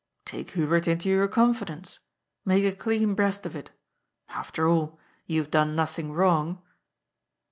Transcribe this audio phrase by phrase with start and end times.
[0.21, 1.99] ^' Take Hubert into your confidence.
[2.43, 3.69] Make a clean breast of it.
[4.29, 6.59] After all, you have done nothing wrong."